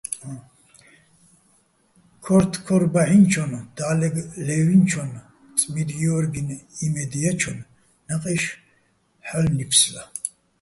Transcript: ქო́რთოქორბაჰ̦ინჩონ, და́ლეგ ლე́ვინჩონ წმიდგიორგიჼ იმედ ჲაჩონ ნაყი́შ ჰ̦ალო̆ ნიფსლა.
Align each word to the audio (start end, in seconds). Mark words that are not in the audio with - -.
ქო́რთოქორბაჰ̦ინჩონ, 2.23 3.51
და́ლეგ 3.77 4.15
ლე́ვინჩონ 4.45 5.09
წმიდგიორგიჼ 5.57 6.41
იმედ 6.85 7.11
ჲაჩონ 7.21 7.59
ნაყი́შ 8.07 8.43
ჰ̦ალო̆ 9.27 9.53
ნიფსლა. 9.57 10.03